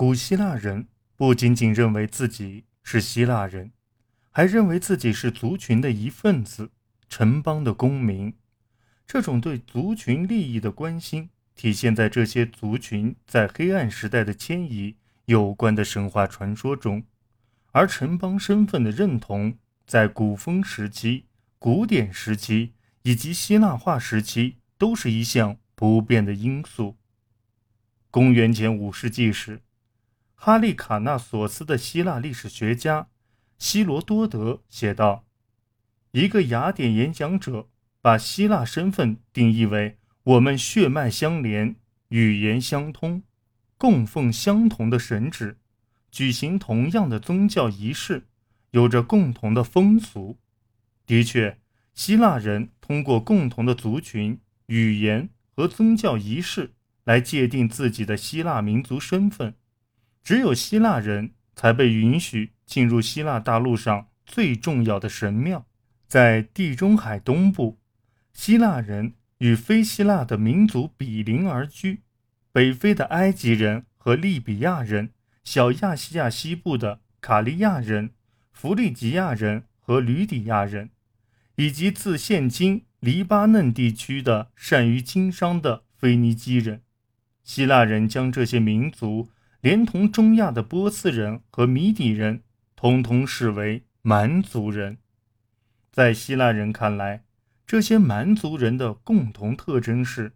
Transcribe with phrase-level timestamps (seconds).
[0.00, 3.70] 古希腊人不仅仅认为自己是希腊人，
[4.30, 6.70] 还认为自己是族群的一份子，
[7.10, 8.32] 城邦的公民。
[9.06, 17.04] 这种对族群利益的关心，体现在这些族群在黑暗时代的迁移有关的神话传说中，
[17.72, 21.26] 而城邦身份的认同，在古风时期、
[21.58, 22.72] 古典时期
[23.02, 26.96] 以及希腊化时期，都是一项不变的因素。
[28.10, 29.60] 公元前五世纪时。
[30.42, 33.08] 哈利卡纳索斯的希腊历史学家
[33.58, 35.26] 希罗多德写道
[36.12, 37.68] ：“一个雅典演讲者
[38.00, 41.76] 把希腊身份定义为我们血脉相连、
[42.08, 43.22] 语言相通、
[43.76, 45.56] 供奉相同的神祇、
[46.10, 48.26] 举行同样的宗教仪式、
[48.70, 50.38] 有着共同的风俗。
[51.04, 51.58] 的确，
[51.92, 56.72] 希腊人通过共同的族群、语言和宗教仪式
[57.04, 59.54] 来界定自己的希腊民族身份。”
[60.30, 65.66] 只有希腊人才被允许进入希腊大陆上最重要的神庙，
[66.06, 67.80] 在地中海东部，
[68.32, 72.02] 希腊人与非希腊的民族比邻而居。
[72.52, 75.10] 北非的埃及人和利比亚人，
[75.42, 78.10] 小亚细亚西部的卡利亚人、
[78.52, 80.90] 弗利吉亚人和吕底亚人，
[81.56, 86.82] 以及自现今黎巴嫩地区的善于经商的腓尼基人，
[87.42, 89.28] 希腊人将这些民族。
[89.62, 92.42] 连同中亚的波斯人和米底人，
[92.74, 94.96] 通通视为蛮族人。
[95.92, 97.24] 在希腊人看来，
[97.66, 100.32] 这些蛮族人的共同特征是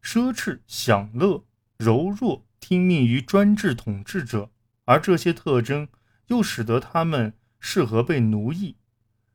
[0.00, 1.44] 奢侈、享乐、
[1.78, 4.50] 柔弱、听命于专制统治者，
[4.84, 5.88] 而这些特征
[6.28, 8.76] 又使得他们适合被奴役。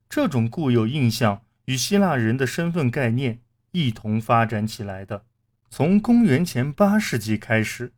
[0.08, 5.26] 这种固有印象与希腊人的身份概念一同发展起来的。
[5.70, 7.92] 从公元前八世纪开始。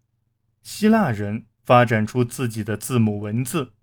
[0.64, 3.74] 希腊人发展出自己的字母文字，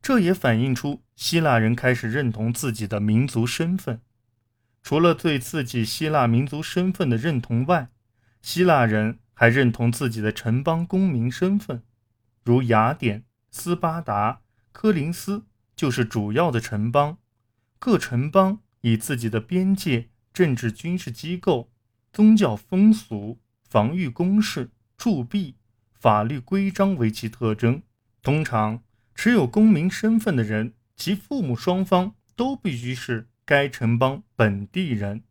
[0.00, 4.00] 这也反映出希腊人开始认同自己的民族身份。
[4.80, 7.88] 除了对自己希腊民族身份的认同外，
[8.40, 11.82] 希腊人还认同自己的城邦公民身份，
[12.44, 14.40] 如雅典、斯巴达、
[14.72, 17.18] 科林斯就是主要的城邦。
[17.80, 21.70] 各城邦以自己的边界、政治军事机构、
[22.12, 25.56] 宗教风俗、防御工事、铸币。
[25.98, 27.82] 法律规章为其特征。
[28.22, 28.82] 通常
[29.14, 35.22] 持有公民身份的人，其父母双方都必须是该城邦本地人。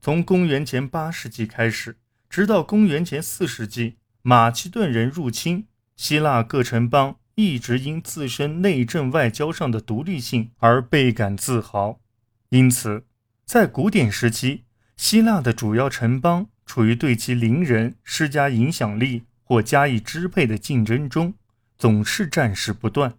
[0.00, 1.96] 从公元前八世纪开始，
[2.28, 12.00] 直到公元前四世纪，马其顿人入侵希腊各城邦，一直因自身内政外交上的独立性而倍感自豪。
[12.48, 13.04] 因此，
[13.44, 14.64] 在古典时期，
[14.96, 19.24] 希腊的主要城邦处于对其邻人施加影响力。
[19.52, 21.34] 或加以支配的竞争中，
[21.76, 23.18] 总是战事不断。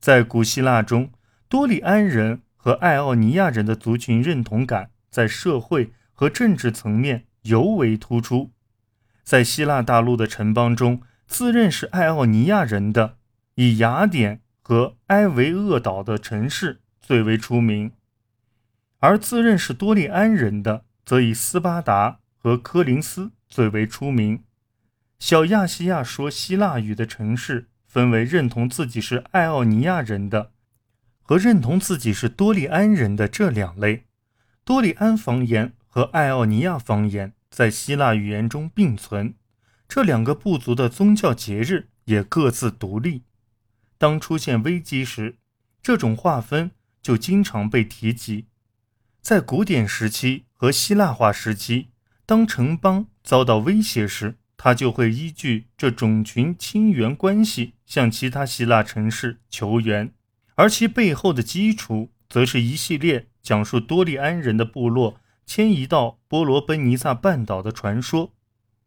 [0.00, 1.12] 在古希腊中，
[1.48, 8.50] 多利安人和爱奥尼亚人的族群认同感在社会和政治层面尤为突出。
[9.22, 13.18] 在希腊大陆的城邦中，自认是爱奥尼亚人的，
[13.54, 17.90] 以雅典和埃维厄岛的城市最为出名；
[18.98, 24.42] 而自认是多利安人的，则以斯巴达和科林斯最为出名。
[25.18, 30.52] 小亚细亚说希腊语的城市分为认同自己是爱奥尼亚人的
[31.22, 34.04] 和认同自己是多利安人的这两类。
[34.64, 39.34] 多利安方言和爱奥尼亚方言在希腊语言中并存，
[39.88, 43.22] 这两个部族的宗教节日也各自独立。
[43.96, 45.36] 当出现危机时，
[45.82, 48.46] 这种划分就经常被提及。
[49.22, 51.88] 在古典时期和希腊化时期，
[52.26, 60.12] 当城邦遭到威胁时，他就会依据这种群亲缘关系向其他希腊城市求援，
[60.54, 68.32] 而其背后的基础则是一系列讲述多利安人的部落迁移到波罗奔尼撒半岛的传说。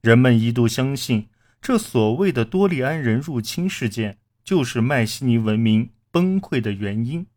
[0.01, 1.29] 人们一度相信，
[1.61, 7.27] 这所谓的多利安人入侵事件就是迈锡尼文明崩溃的原因，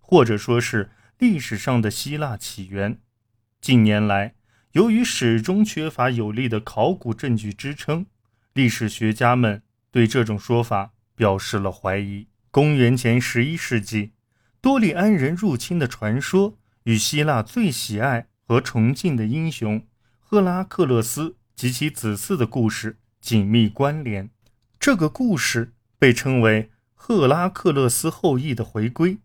[0.00, 2.98] 或者说是历史上的希腊起源。
[3.60, 4.34] 近年来，
[4.72, 8.06] 由于始终缺乏有力的考古证据支撑，
[8.54, 12.28] 历史学家们对这种说法表示了怀疑。
[12.50, 14.12] 公元前十一世纪，
[14.62, 19.86] 多利安人入侵的传说与希腊最喜爱和崇敬的英雄
[20.18, 24.30] 赫拉克勒斯及其子嗣的故事紧密关联。
[24.80, 29.18] 这个故事被称为赫拉克勒斯后裔的回归。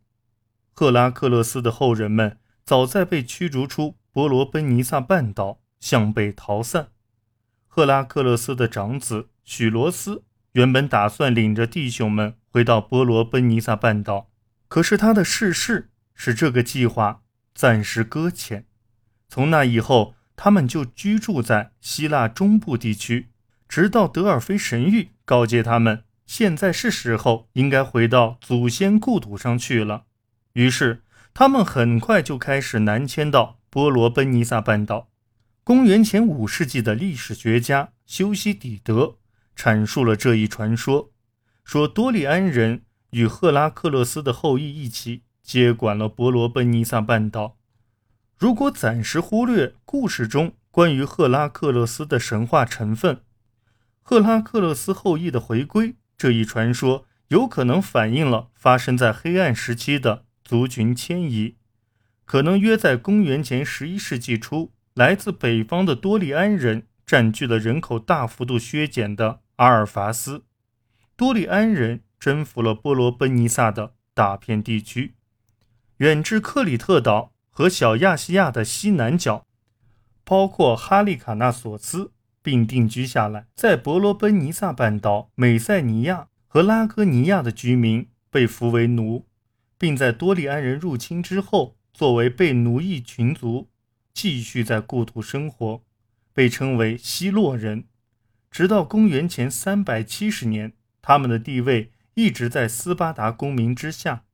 [0.73, 3.95] 赫拉克勒斯的后人们早在被驱逐出。
[4.17, 6.87] 波罗奔尼撒半岛向北逃散，
[7.67, 10.23] 赫拉克勒斯的长子许罗斯
[10.53, 14.31] 原本打算领着弟兄们回到波罗奔尼撒半岛，
[14.67, 17.21] 可是他的逝世使这个计划
[17.53, 18.65] 暂时搁浅。
[19.29, 23.27] 从那以后，他们就居住在希腊中部地区，
[23.69, 30.05] 直到德尔菲神谕告诫他们，现在是时候应该回到祖先故土上去了。
[30.53, 31.03] 于是，
[31.35, 35.11] 他们很快就开始南迁到波罗奔尼撒半岛。
[35.63, 39.17] 公元前五世纪的历史学家修昔底德
[39.55, 41.11] 阐述了这一传说，
[41.63, 42.81] 说多利安人
[43.11, 47.55] 与赫拉克勒斯的后裔一起接管了波罗奔尼撒半岛。
[48.35, 53.21] 如果暂时忽略故事中关于赫拉克勒斯的神话成分，
[54.01, 61.57] 赫拉克勒斯后裔的回归这一传说有可能反映了发生在黑暗时期的族群迁移，
[62.27, 64.71] 可能约在公元前十一世纪初。
[64.93, 70.43] 来自北方的多利安人占据了人口大幅度削减的阿尔法斯。
[71.15, 75.13] 多利安人征服了波罗奔尼撒的大片地区，
[75.97, 79.45] 远至克里特岛和小亚细亚的西南角，
[80.23, 83.45] 包括哈利卡纳索斯，并定居下来。
[83.55, 89.27] 在波罗奔尼撒半岛，美塞尼亚和拉戈尼亚的居民被俘为奴，
[89.77, 93.69] 并在多利安人入侵之后，作为被奴役群族。
[94.13, 95.81] 继续在故土生活，
[96.31, 97.85] 被称为希洛人，
[98.51, 104.25] 直到公元前三百七十年，他们的地位一直在斯巴达公民之下。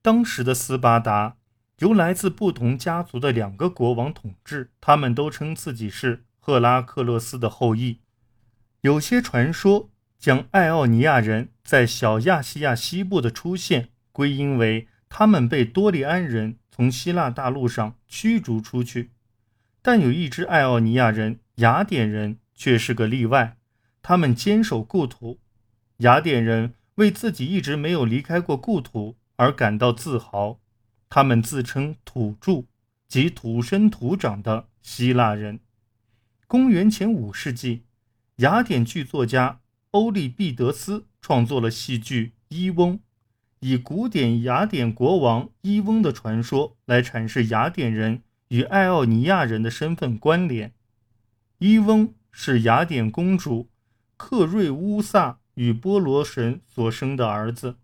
[0.00, 1.36] 当时的斯巴达
[1.80, 8.00] 由来自不同家族的两个国王统治，他们都称自己是赫拉克勒斯的后裔。
[8.80, 19.12] 有些传说将爱奥尼亚人在小亚细亚西部的出现归因为他们被多利安人从希腊大陆上驱逐出去。
[19.80, 23.56] 但有一支爱奥尼亚人雅典人却是个例外，
[24.02, 25.38] 他们坚守故土。
[25.98, 30.58] 雅典人为自己一直没有离开过故土而感到自豪，
[31.08, 32.64] 他们自称土著，
[33.06, 35.60] 即土生土长的希腊人。
[36.48, 37.84] 公元前五世纪，
[38.38, 39.60] 雅典剧作家
[39.92, 42.98] 欧利庇得斯创作了戏剧《伊翁》，
[43.64, 48.20] 以古典雅典国王伊翁的传说来阐释雅典人。
[48.48, 50.74] 与爱奥尼亚人的身份关联，
[51.58, 53.70] 伊翁是雅典公主
[54.18, 57.76] 克瑞乌萨与波罗神所生的儿子。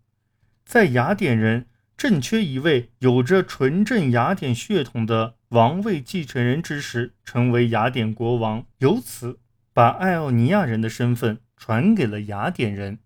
[0.63, 1.65] 在雅典人
[1.97, 9.39] 正缺一位有着纯正雅典血统的王位继承人之时，成为雅典国王，由此
[9.73, 12.99] 把爱奥尼亚人的身份传给了雅典人。